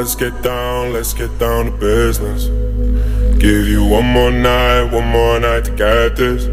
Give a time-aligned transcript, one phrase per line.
[0.00, 2.48] let's get down, let's get down to business.
[3.38, 6.48] Give you one more night, one more night to get this.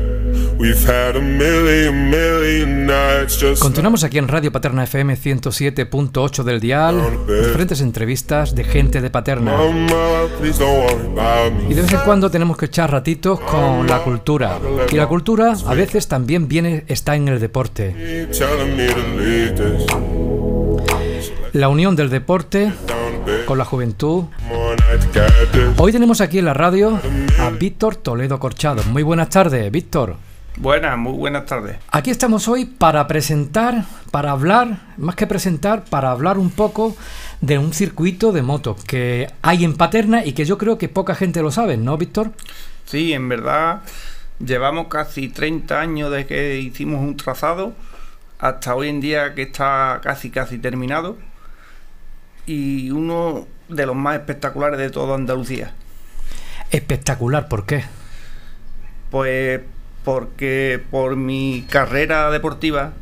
[0.59, 6.59] We've had a million, million nights just Continuamos aquí en Radio Paterna FM 107.8 del
[6.59, 9.55] dial, diferentes entrevistas de gente de Paterna.
[11.69, 14.59] Y de vez en cuando tenemos que echar ratitos con la cultura.
[14.91, 18.27] Y la cultura a veces también viene, está en el deporte.
[21.53, 22.73] La unión del deporte
[23.47, 24.25] con la juventud.
[25.77, 26.99] Hoy tenemos aquí en la radio
[27.39, 28.83] a Víctor Toledo Corchado.
[28.83, 30.17] Muy buenas tardes, Víctor.
[30.57, 31.77] Buenas, muy buenas tardes.
[31.91, 36.97] Aquí estamos hoy para presentar, para hablar, más que presentar, para hablar un poco
[37.39, 41.15] de un circuito de moto que hay en Paterna y que yo creo que poca
[41.15, 42.31] gente lo sabe, ¿no, Víctor?
[42.85, 43.81] Sí, en verdad
[44.39, 47.71] llevamos casi 30 años desde que hicimos un trazado
[48.39, 51.15] hasta hoy en día que está casi casi terminado
[52.47, 55.75] y uno de los más espectaculares de toda Andalucía.
[56.71, 57.83] Espectacular, ¿por qué?
[59.11, 59.61] Pues
[60.03, 62.93] porque por mi carrera deportiva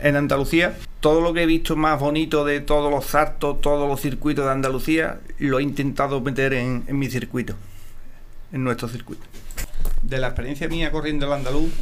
[0.00, 4.00] en Andalucía, todo lo que he visto más bonito de todos los saltos, todos los
[4.00, 7.54] circuitos de Andalucía, lo he intentado meter en, en mi circuito,
[8.52, 9.26] en nuestro circuito.
[10.02, 11.72] De la experiencia mía corriendo el andaluz,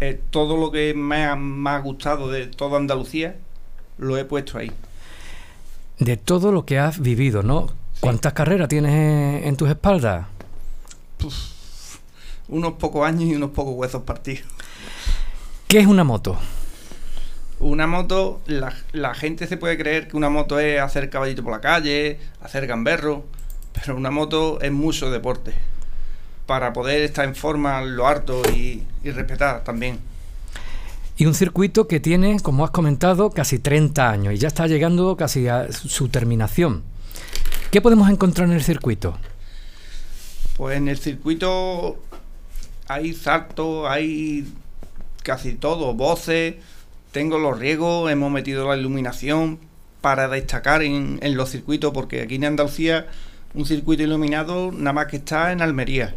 [0.00, 3.36] eh, todo lo que me ha, me ha gustado de toda Andalucía,
[3.98, 4.72] lo he puesto ahí.
[6.02, 7.68] De todo lo que has vivido, ¿no?
[8.00, 10.26] ¿Cuántas carreras tienes en tus espaldas?
[12.48, 14.44] Unos pocos años y unos pocos huesos partidos.
[15.68, 16.36] ¿Qué es una moto?
[17.60, 21.52] Una moto, la, la gente se puede creer que una moto es hacer caballito por
[21.52, 23.24] la calle, hacer gamberro,
[23.72, 25.54] pero una moto es mucho deporte.
[26.46, 30.00] Para poder estar en forma lo harto y, y respetar también.
[31.16, 35.16] Y un circuito que tiene, como has comentado, casi 30 años y ya está llegando
[35.16, 36.82] casi a su terminación.
[37.70, 39.18] ¿Qué podemos encontrar en el circuito?
[40.56, 41.98] Pues en el circuito
[42.88, 44.52] hay saltos, hay
[45.22, 46.56] casi todo, voces,
[47.12, 49.58] tengo los riegos, hemos metido la iluminación
[50.00, 53.06] para destacar en, en los circuitos, porque aquí en Andalucía
[53.54, 56.14] un circuito iluminado nada más que está en Almería.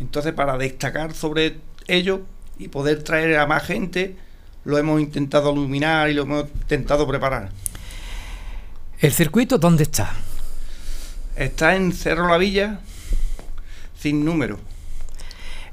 [0.00, 2.22] Entonces para destacar sobre ello
[2.62, 4.16] y poder traer a más gente,
[4.64, 7.50] lo hemos intentado iluminar y lo hemos intentado preparar.
[9.00, 10.12] ¿El circuito dónde está?
[11.36, 12.80] Está en Cerro La Villa,
[13.98, 14.58] sin número,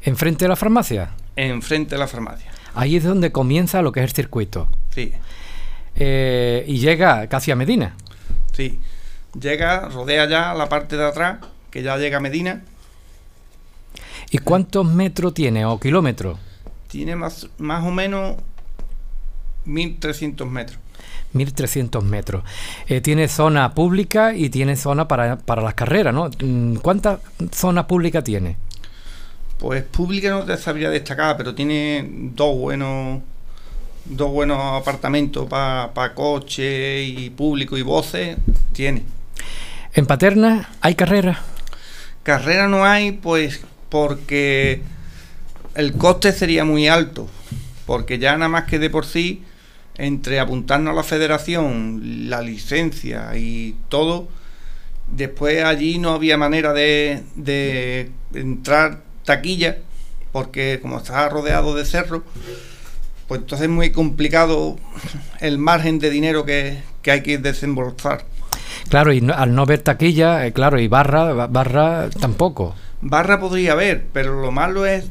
[0.01, 1.11] ¿Enfrente de la farmacia?
[1.35, 2.51] enfrente de la farmacia.
[2.73, 4.67] Ahí es donde comienza lo que es el circuito.
[4.93, 5.11] Sí.
[5.95, 7.95] Eh, y llega casi a Medina.
[8.53, 8.79] Sí,
[9.39, 11.39] llega, rodea ya la parte de atrás,
[11.71, 12.61] que ya llega a Medina.
[14.31, 16.37] ¿Y cuántos metros tiene o kilómetros?
[16.89, 18.35] Tiene más, más o menos
[19.65, 20.79] 1300 metros.
[21.33, 22.43] 1300 metros.
[22.87, 26.29] Eh, tiene zona pública y tiene zona para, para las carreras, ¿no?
[26.41, 27.19] Mm, ¿Cuánta
[27.51, 28.57] zona pública tiene?
[29.59, 33.21] Pues pública no te sabría destacar, pero tiene dos buenos
[34.05, 38.37] dos buenos apartamentos para coche y público y voces.
[38.73, 39.03] Tiene.
[39.93, 41.37] En Paterna hay carreras.
[42.23, 44.81] Carrera no hay, pues porque
[45.75, 47.27] el coste sería muy alto.
[47.85, 49.43] Porque ya nada más que de por sí,
[49.97, 54.27] entre apuntarnos a la federación, la licencia y todo,
[55.07, 59.77] después allí no había manera de, de entrar taquilla,
[60.31, 62.23] porque como estaba rodeado de cerro,
[63.27, 64.75] pues entonces es muy complicado
[65.39, 68.25] el margen de dinero que, que hay que desembolsar.
[68.89, 72.75] Claro, y no- al no ver taquilla, eh, claro, y barra, ba- barra tampoco.
[73.01, 75.05] Barra podría haber, pero lo malo es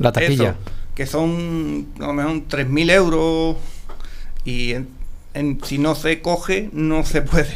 [0.00, 0.50] La taquilla.
[0.50, 0.58] eso,
[0.94, 3.56] que son a lo mejor 3.000 euros
[4.44, 4.88] y en-
[5.34, 7.54] en- si no se coge, no se puede.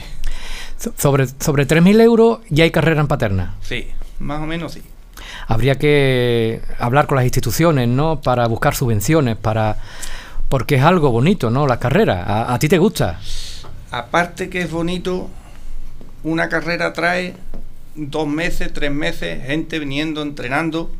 [0.79, 3.55] So- Sobre, sobre 3.000 euros ya hay carrera en Paterna.
[3.63, 3.89] Sí,
[4.19, 4.83] más o menos sí.
[5.47, 8.21] Habría que hablar con las instituciones, ¿no?
[8.21, 9.79] Para buscar subvenciones, para...
[10.49, 11.67] Porque es algo bonito, ¿no?
[11.67, 12.23] La carrera.
[12.25, 13.19] ¿A, a ti te gusta?
[13.91, 15.29] Aparte que es bonito,
[16.23, 17.35] una carrera trae
[17.95, 20.91] dos meses, tres meses, gente viniendo, entrenando,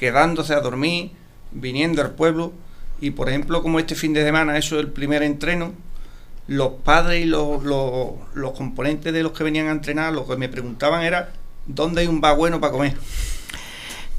[0.00, 1.10] quedándose a dormir,
[1.50, 2.54] viniendo al pueblo.
[3.02, 5.74] Y por ejemplo, como este fin de semana, eso es el primer entreno,
[6.46, 10.38] los padres y los, los, los componentes de los que venían a entrenar, lo que
[10.38, 11.34] me preguntaban era,
[11.66, 12.94] ¿dónde hay un bar bueno para comer?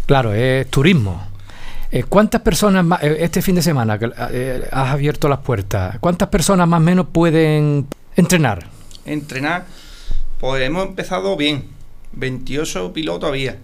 [0.05, 1.19] Claro, es turismo.
[1.91, 5.97] Eh, ¿Cuántas personas más, eh, este fin de semana que eh, has abierto las puertas,
[5.99, 8.67] cuántas personas más o menos pueden entrenar?
[9.03, 9.65] entrenar,
[10.39, 11.69] pues hemos empezado bien.
[12.13, 13.57] 28 pilotos había.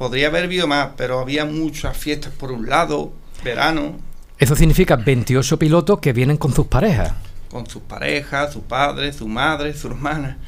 [0.00, 3.12] Podría haber habido más, pero había muchas fiestas por un lado,
[3.44, 3.98] verano.
[4.38, 7.12] Eso significa 28 pilotos que vienen con sus parejas.
[7.50, 10.38] con sus parejas, su padre, su madre, su hermana.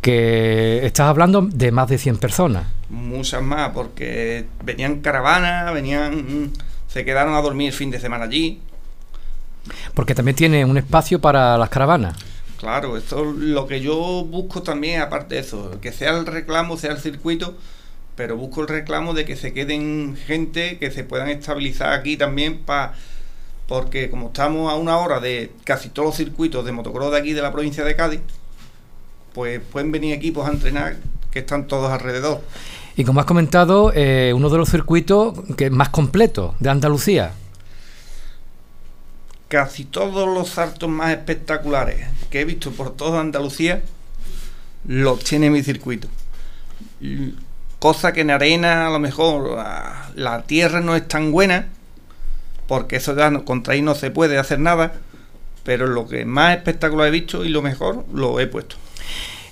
[0.00, 2.68] Que estás hablando de más de 100 personas.
[2.88, 6.50] Muchas más, porque venían caravanas, venían,
[6.88, 8.62] se quedaron a dormir el fin de semana allí.
[9.92, 12.16] Porque también tiene un espacio para las caravanas.
[12.56, 16.78] Claro, esto es lo que yo busco también, aparte de eso, que sea el reclamo,
[16.78, 17.58] sea el circuito,
[18.20, 22.58] pero busco el reclamo de que se queden gente que se puedan estabilizar aquí también
[22.58, 22.92] para
[23.66, 27.32] porque como estamos a una hora de casi todos los circuitos de motocross de aquí
[27.32, 28.20] de la provincia de Cádiz,
[29.32, 30.98] pues pueden venir equipos a entrenar
[31.30, 32.42] que están todos alrededor.
[32.94, 37.32] Y como has comentado, eh, uno de los circuitos que más completo de Andalucía.
[39.48, 43.80] Casi todos los saltos más espectaculares que he visto por toda Andalucía
[44.84, 46.06] los tiene mi circuito
[47.80, 49.58] cosa que en arena a lo mejor
[50.14, 51.66] la, tierra no es tan buena,
[52.68, 54.92] porque eso ya contra ahí no se puede hacer nada,
[55.64, 58.76] pero lo que más espectacular he visto y lo mejor lo he puesto.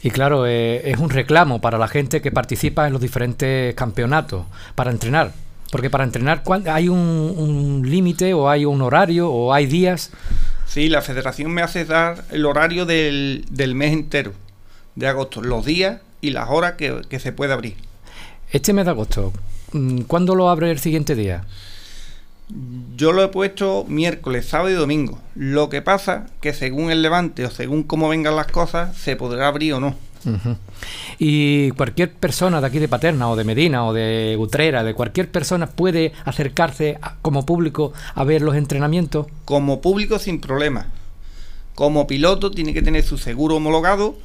[0.03, 4.45] Y claro, eh, es un reclamo para la gente que participa en los diferentes campeonatos,
[4.77, 5.33] para entrenar.
[5.73, 10.11] Porque para entrenar hay un, límite o hay un horario o hay días.
[10.67, 13.45] Sí, la federación me hace dar el horario del,
[13.75, 14.33] mes entero,
[14.95, 17.88] de agosto, los días y las horas que, que se puede abrir.
[18.51, 19.33] Este mes de agosto,
[19.73, 21.45] mm, ¿cuándo lo abre el siguiente día?
[22.97, 25.21] Yo lo he puesto miércoles, sábado y domingo.
[25.35, 29.49] Lo que pasa que según el levante o según cómo vengan las cosas, se podrá
[29.49, 29.97] abrir o no.
[31.19, 35.31] Y cualquier persona de aquí de Paterna o de Medina o de Utrera, de cualquier
[35.31, 39.27] persona puede acercarse como público a ver los entrenamientos.
[39.45, 40.87] Como público sin problema.
[41.75, 44.17] Como piloto tiene que tener su seguro homologado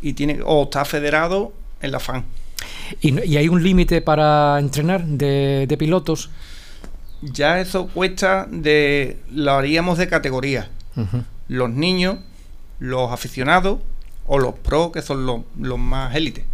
[0.00, 2.24] y tiene o está federado en la FAN.
[3.00, 6.30] ¿Y, hay un límite para entrenar de, pilotos?
[7.22, 9.18] Ya eso cuesta de.
[9.30, 10.70] Lo haríamos de categoría.
[11.48, 12.18] Los niños,
[12.78, 13.78] los aficionados
[14.26, 16.44] o los pros, que son los, más élites.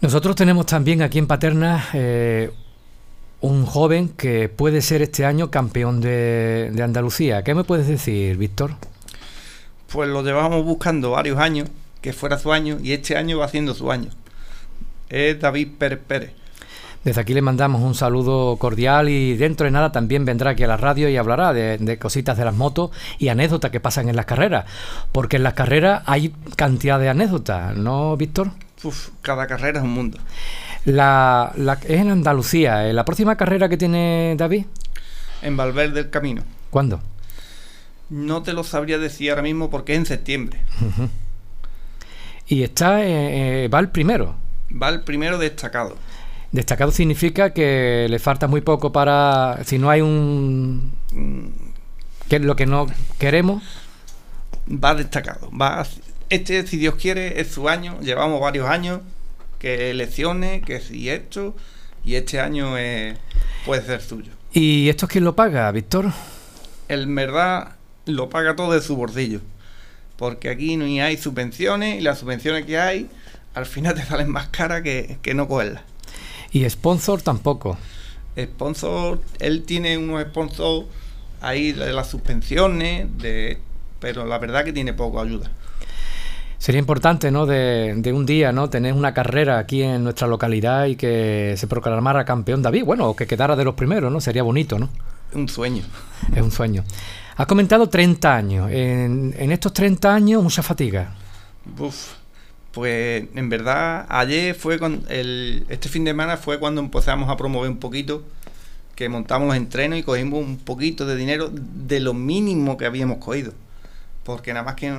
[0.00, 2.50] Nosotros tenemos también aquí en Paterna eh,
[3.40, 7.44] un joven que puede ser este año campeón de, de, Andalucía.
[7.44, 8.74] ¿Qué me puedes decir, Víctor?
[9.92, 11.68] Pues lo llevamos buscando varios años,
[12.00, 14.10] que fuera su año, y este año va haciendo su año
[15.12, 16.32] es David Pérez Pérez.
[17.04, 20.68] Desde aquí le mandamos un saludo cordial y dentro de nada también vendrá aquí a
[20.68, 24.24] la radio y hablará de, cositas de las motos y anécdotas que pasan en las
[24.24, 24.66] carreras.
[25.10, 28.52] Porque en las carreras hay cantidad de anécdotas, ¿no, Víctor?
[28.84, 30.18] Uf, cada carrera es un mundo.
[30.84, 32.88] La, es en Andalucía.
[32.88, 32.92] ¿eh?
[32.92, 34.66] ¿La próxima carrera que tiene David?
[35.42, 36.42] En Valverde del Camino.
[36.70, 37.00] ¿Cuándo?
[38.10, 40.60] No te lo sabría decir ahora mismo porque es en septiembre.
[42.46, 44.41] Y está, eh, eh, va el primero
[44.80, 45.96] va el primero destacado.
[46.52, 49.60] Destacado significa que le falta muy poco para.
[49.64, 50.92] Si no hay un.
[52.28, 52.86] que es lo que no
[53.18, 53.62] queremos.
[54.68, 55.50] Va destacado.
[55.50, 55.86] Va,
[56.28, 57.98] este, si Dios quiere, es su año.
[58.00, 59.00] Llevamos varios años.
[59.58, 61.56] Que elecciones, que si esto.
[62.04, 62.74] Y este año
[63.64, 64.32] puede ser suyo.
[64.52, 66.12] ¿Y esto es quién lo paga, Víctor?
[66.88, 69.40] En verdad, lo paga todo de su bolsillo.
[70.16, 73.08] Porque aquí no hay subvenciones y las subvenciones que hay
[73.54, 75.82] al final te salen más cara que, no cogerla.
[76.52, 77.78] Y sponsor tampoco.
[78.38, 80.86] Sponsor, él tiene unos sponsors
[81.40, 83.58] ahí de las suspensiones, de,
[84.00, 85.50] pero la verdad que tiene poco ayuda.
[86.58, 87.44] Sería importante, ¿no?
[87.44, 88.70] De, de, un día, ¿no?
[88.70, 92.84] Tener una carrera aquí en nuestra localidad y que se proclamara campeón David.
[92.84, 94.20] Bueno, o que quedara de los primeros, ¿no?
[94.20, 94.88] Sería bonito, ¿no?
[95.34, 95.82] Un sueño.
[96.34, 96.84] Es un sueño.
[97.36, 98.70] Has comentado 30 años.
[98.70, 101.14] En, en estos 30 años, mucha fatiga.
[101.80, 102.12] Uf,
[102.72, 107.36] pues en verdad, ayer fue con el, este fin de semana fue cuando empezamos a
[107.36, 108.24] promover un poquito,
[108.96, 113.18] que montamos los entrenos y cogimos un poquito de dinero de lo mínimo que habíamos
[113.18, 113.52] cogido.
[114.24, 114.90] Porque nada más que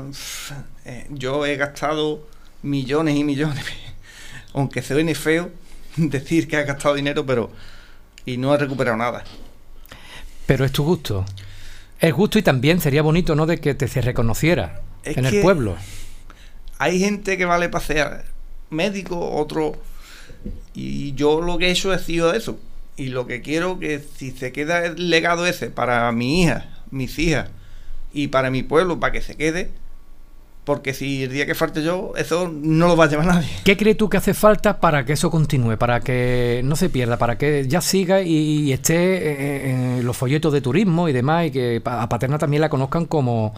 [0.86, 2.28] eh, yo he gastado
[2.62, 3.66] millones y millones,
[4.54, 5.50] aunque se suene feo
[5.98, 7.50] decir que he gastado dinero, pero
[8.26, 9.24] y no he recuperado nada.
[10.46, 11.26] Pero es tu gusto.
[12.00, 13.48] Es gusto y también sería bonito, ¿no?
[13.48, 15.76] De que te se reconociera en el pueblo
[16.78, 18.26] hay gente que vale para ser
[18.70, 19.74] médico, otro.
[20.74, 22.60] Y yo lo que he hecho ha sido eso.
[22.96, 27.18] Y lo que quiero que si se queda el legado ese para mi hija, mis
[27.18, 27.50] hijas
[28.14, 29.72] y para mi pueblo, para que se quede,
[30.66, 33.50] porque si el día que falte yo, eso no lo va a llevar nadie.
[33.66, 37.18] ¿Qué crees tú que hace falta para que eso continúe, para que no se pierda,
[37.18, 41.82] para que ya siga y, esté en los folletos de turismo y demás, y que
[41.84, 43.54] a Paterna también la conozcan como,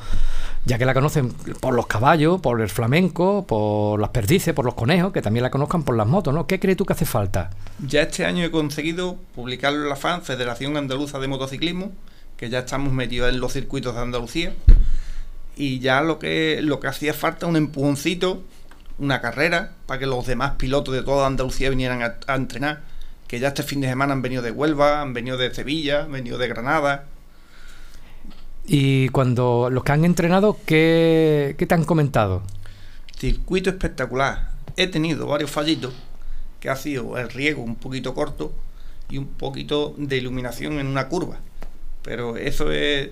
[0.65, 4.73] ya que la conocen por los caballos, por el flamenco, por las perdices, por los
[4.73, 6.47] conejos, que también la conozcan por las motos, ¿no?
[6.47, 7.51] ¿Qué crees tú que hace falta?
[7.85, 11.91] Ya este año he conseguido publicarlo en la FAN, Federación Andaluza de Motociclismo,
[12.35, 14.53] que ya estamos metidos en los circuitos de Andalucía
[15.55, 18.43] y ya lo que, lo que hacía falta un empujoncito,
[18.99, 22.81] una carrera, para que los demás pilotos de toda Andalucía vinieran a, entrenar.
[23.27, 26.11] Que ya este fin de semana han venido de Huelva, han venido de Sevilla, han
[26.11, 27.05] venido de Granada.
[28.65, 32.43] Y cuando los que han entrenado, ¿qué, qué te han comentado?
[33.17, 34.51] Circuito espectacular.
[34.77, 35.93] He tenido varios fallitos,
[36.59, 38.51] que ha sido el riego un poquito corto
[39.09, 41.37] y un poquito de iluminación en una curva.
[42.03, 43.09] Pero eso es,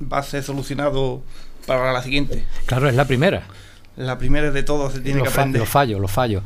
[0.00, 1.22] va a ser solucionado
[1.66, 2.44] para la siguiente.
[2.66, 3.44] Claro, es la primera.
[3.96, 5.60] La primera de todo se tiene que aprender.
[5.60, 6.42] Los fallos, los fallos.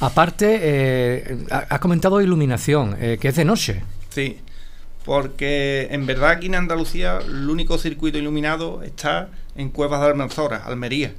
[0.00, 3.82] Aparte, eh, has comentado iluminación, eh, que es de noche.
[4.08, 4.38] Sí,
[5.04, 10.64] porque en verdad aquí en Andalucía el único circuito iluminado está en Cuevas de Almanzora,
[10.64, 11.12] Almería.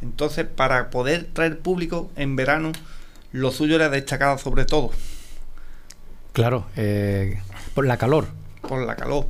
[0.00, 2.72] Entonces, para poder traer público en verano,
[3.32, 4.90] lo suyo era destacar sobre todo.
[6.32, 7.40] Claro, eh,
[7.74, 8.26] por la calor.
[8.62, 9.26] Por la calor.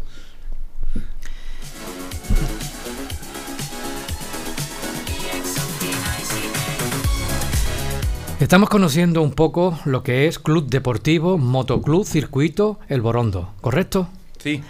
[8.42, 14.08] Estamos conociendo un poco lo que es Club Deportivo, Motoclub, Circuito, El Borondo, ¿correcto?
[14.38, 14.60] Sí.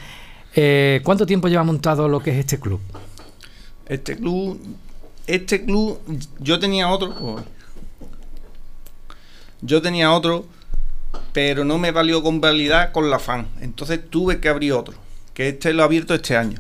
[0.54, 2.80] Eh, ¿Cuánto tiempo lleva montado lo que es este club?
[3.86, 4.60] Este club,
[5.26, 5.98] este club,
[6.38, 7.42] yo tenía otro,
[9.62, 10.44] yo tenía otro,
[11.32, 14.94] pero no me valió con validad con la FAN, entonces tuve que abrir otro,
[15.32, 16.58] que este lo he abierto este año,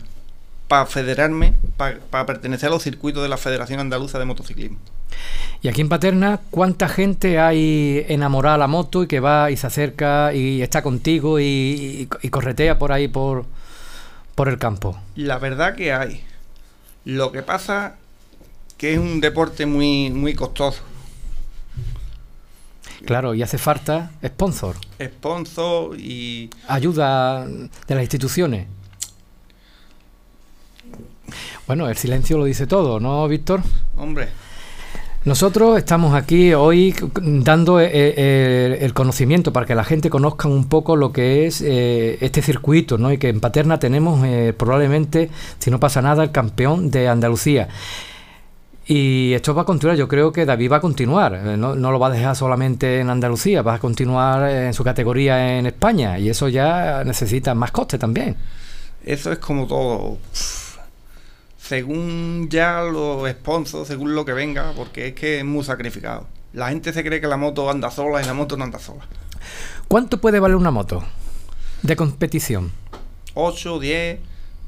[0.66, 4.78] para federarme, para pertenecer a los circuitos de la Federación Andaluza de Motociclismo.
[5.62, 9.56] Y aquí en Paterna, ¿cuánta gente hay enamorada a la moto y que va y
[9.56, 13.46] se acerca y está contigo y, corretea por ahí por,
[14.34, 14.98] por el campo?
[15.14, 16.24] La verdad que hay.
[17.04, 17.94] Lo que pasa
[18.76, 20.82] que es un deporte muy, muy costoso.
[23.04, 24.76] Claro, y hace falta sponsor.
[25.00, 26.50] Sponsor y...
[26.66, 28.66] Ayuda de las instituciones.
[31.66, 33.62] Bueno, el silencio lo dice todo, ¿no, Víctor?
[33.96, 34.28] Hombre.
[35.24, 40.68] Nosotros estamos aquí hoy dando eh, eh, el conocimiento para que la gente conozca un
[40.68, 43.12] poco lo que es eh, este circuito, ¿no?
[43.12, 44.26] Y que en Paterna tenemos
[44.56, 47.68] probablemente, si no pasa nada, el campeón de Andalucía.
[48.84, 52.00] Y esto va a continuar, yo creo que David va a continuar, no, no, lo
[52.00, 56.30] va a dejar solamente en Andalucía, va a continuar en su categoría en España y
[56.30, 58.34] eso ya necesita más coste también.
[59.04, 60.18] Eso es como todo
[61.62, 66.26] según ya los sponsors, según lo que venga, porque es que es muy sacrificado.
[66.52, 69.06] La gente se cree que la moto anda sola y la moto no anda sola.
[69.88, 71.04] ¿Cuánto puede valer una moto
[71.82, 72.72] de competición?
[73.34, 74.18] 8, 10,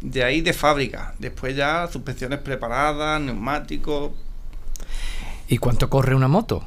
[0.02, 1.14] de ahí de fábrica.
[1.18, 4.12] Después ya suspensiones preparadas, neumáticos.
[5.48, 6.62] ¿Y cuánto corre una moto?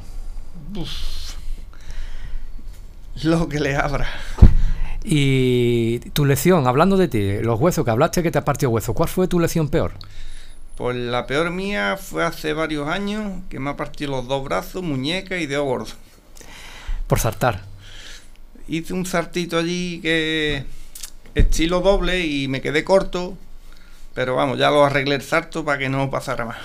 [3.23, 4.07] lo que le abra.
[5.09, 8.93] Y tu lección, hablando de ti, los huesos que hablaste que te ha partido hueso,
[8.93, 9.93] ¿cuál fue tu lección peor?
[10.75, 14.83] Pues la peor mía fue hace varios años que me ha partido los dos brazos,
[14.83, 15.93] muñeca y dedo gordo.
[17.07, 17.63] Por saltar.
[18.67, 20.65] Hice un saltito allí que
[21.35, 23.37] estilo doble y me quedé corto,
[24.13, 26.57] pero vamos, ya lo arreglé el salto para que no pasara más.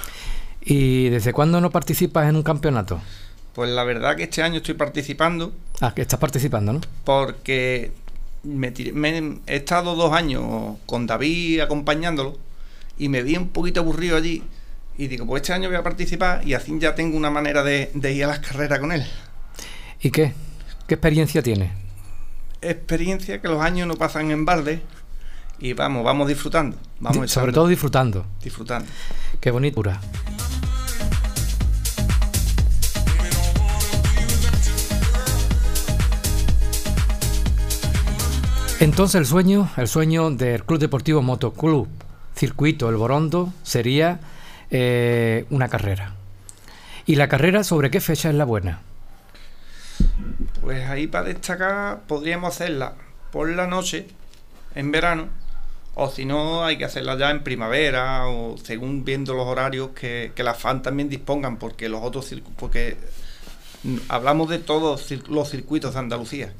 [0.61, 3.01] ¿Y desde cuándo no participas en un campeonato?
[3.55, 5.53] Pues la verdad que este año estoy participando.
[5.81, 6.81] Ah, que estás participando, ¿no?
[7.05, 7.93] Porque
[8.45, 8.73] me,
[9.47, 12.39] he estado dos años con David acompañándolo
[12.99, 14.43] y me vi un poquito aburrido allí
[14.99, 17.91] y digo, pues este año voy a participar y así ya tengo una manera de,
[17.95, 19.05] ir a las carreras con él.
[20.01, 20.33] ¿Y qué?
[20.87, 21.73] ¿Qué experiencia tiene?
[22.61, 24.83] Experiencia que los años no pasan en balde
[25.59, 26.77] y vamos, vamos disfrutando.
[27.01, 28.27] Vamos Sobre todo disfrutando.
[28.43, 28.89] Disfrutando.
[29.41, 30.01] Qué bonita.
[38.83, 41.87] Entonces el sueño, el sueño del Club Deportivo Motoclub
[42.35, 44.19] Circuito El Borondo sería
[44.73, 46.17] eh, una carrera.
[47.07, 48.81] ¿Y la carrera sobre qué fecha es la buena?
[50.61, 52.95] Pues ahí para destacar podríamos hacerla
[53.31, 54.09] por la noche,
[54.75, 55.29] en verano,
[55.95, 60.33] o si no hay que hacerla ya en primavera o según viendo los horarios que,
[60.35, 62.97] que las FAN también dispongan, porque los otros porque
[64.09, 66.53] hablamos de todos los circuitos de Andalucía.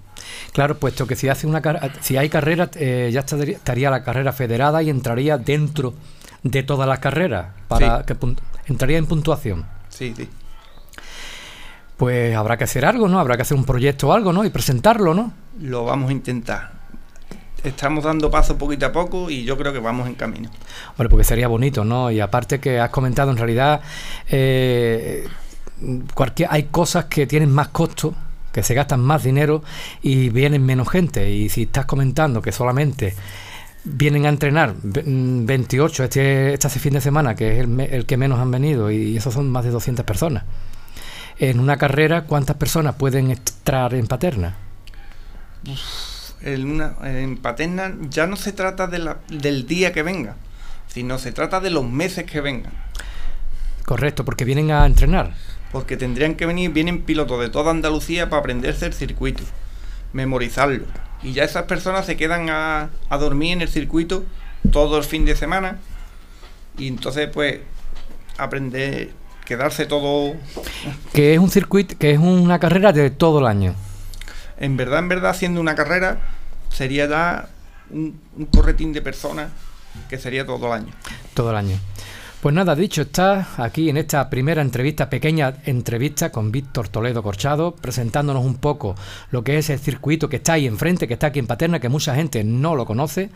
[0.53, 1.63] Claro, puesto que si hace una
[2.01, 5.95] si hay carrera, eh, ya estaría, la carrera federada y entraría dentro
[6.43, 8.17] de todas las carreras para que
[8.67, 9.67] entraría en puntuación.
[9.89, 10.29] Sí, sí.
[11.97, 13.21] Pues habrá que hacer algo, ¿no?
[13.21, 14.45] Habrá que hacer un proyecto o algo, ¿no?
[14.45, 15.33] Y presentarlo, ¿no?
[15.61, 16.73] Lo vamos a intentar.
[17.63, 20.51] Estamos dando paso poquito a poco y yo creo que vamos en camino.
[20.97, 22.11] Bueno, porque sería bonito, ¿no?
[22.11, 23.81] Y aparte que has comentado, en realidad,
[24.29, 25.29] eh,
[26.15, 28.15] cualquier, hay cosas que tienen más costo
[28.53, 29.63] que se gastan más dinero
[30.03, 31.31] y vienen menos gente.
[31.31, 33.15] Y si estás comentando que solamente
[33.85, 38.39] vienen a entrenar 28 mm, este, este fin de semana, que es el, que menos
[38.39, 40.45] han venido, y esos son más de 200 personas.
[41.39, 44.55] En una carrera, ¿cuántas personas pueden entrar en Paterna?
[46.43, 50.37] En, una, en Paterna ya no se trata de del día que venga,
[50.89, 52.73] sino se trata de los meses que vengan.
[53.85, 55.35] Correcto, porque vienen a entrenar.
[55.73, 59.43] Porque tendrían que venir, vienen pilotos de toda Andalucía para aprenderse el circuito,
[60.13, 60.85] memorizarlo.
[61.23, 64.25] Y ya esas personas se quedan a, dormir en el circuito
[64.71, 65.79] todo el fin de semana
[66.79, 67.61] y entonces pues
[68.39, 69.11] aprender
[69.45, 70.35] quedarse todo.
[71.13, 73.75] Que es un circuito que es una carrera de todo el año.
[74.59, 76.21] En verdad en verdad siendo una carrera
[76.69, 77.49] sería ya
[77.91, 79.51] un, un corretín de personas
[80.09, 80.93] que sería todo el año.
[81.35, 81.79] Todo el año
[82.43, 87.77] pues nada, dicho está, aquí en esta primera entrevista, pequeña entrevista con Víctor Toledo Corchado,
[87.77, 88.97] presentándonos un poco
[89.31, 91.89] lo que es el circuito que está ahí enfrente, que está aquí en Paterna, que
[91.89, 93.31] mucha gente no lo conoce,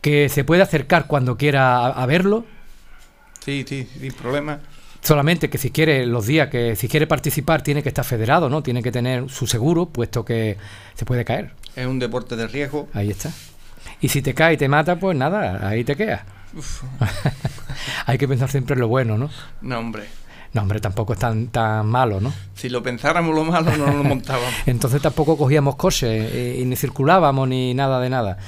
[0.00, 2.46] que se puede acercar cuando quiera a, verlo.
[3.44, 4.58] Sí, sí, sin problema.
[5.02, 8.62] Solamente que si quiere los días que si quiere participar tiene que estar federado, ¿no?
[8.62, 10.56] Tiene que tener su seguro, puesto que
[10.94, 11.52] se puede caer.
[11.76, 12.88] Es un deporte de riesgo.
[12.94, 13.30] Ahí está.
[14.00, 16.22] Y si te cae y te mata, pues nada, ahí te quedas.
[18.06, 19.30] Hay que pensar siempre en lo bueno, ¿no?
[19.62, 20.04] No, hombre.
[20.54, 22.32] No, hombre, tampoco es tan, tan malo, ¿no?
[22.54, 24.54] Si lo pensáramos lo malo, no lo montábamos.
[24.66, 28.38] Entonces tampoco cogíamos coches eh, y, ni circulábamos ni nada de nada.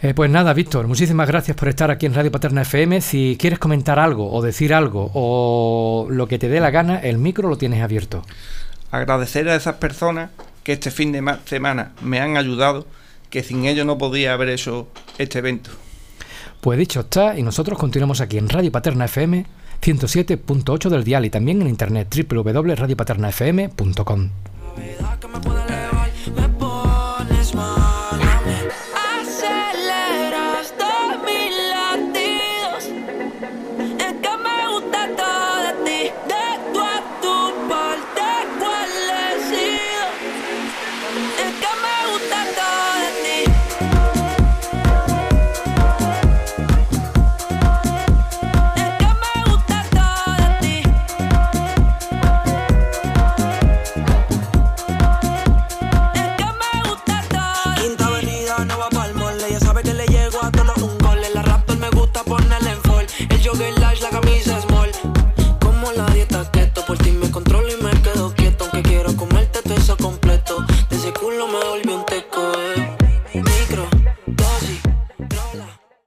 [0.00, 3.02] Eh, pues nada, Víctor, muchísimas gracias por estar aquí en Radio Paterna FM.
[3.02, 7.18] Si quieres comentar algo o decir algo o lo que te dé la gana, el
[7.18, 8.24] micro lo tienes abierto.
[8.90, 10.30] Agradecer a esas personas
[10.62, 12.86] que este fin de semana me han ayudado,
[13.28, 14.88] que sin ellos no podría haber hecho
[15.18, 15.70] este evento.
[16.60, 19.46] Pues dicho está, y nosotros continuamos aquí en Radio Paterna FM
[19.80, 24.30] 107.8 del dial y también en internet www.radiopaternafm.com.